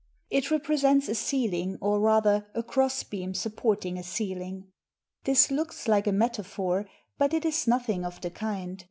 [0.31, 4.65] It represents a ceiling, or, rather, a crossbeam supporting a ceiling.
[5.25, 6.87] This looks like a metaphor;
[7.19, 8.79] but it is nothing of the kind.